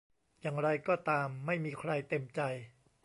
[0.39, 2.41] อย่างไรก็ตามไม่มีใครเต็มใจ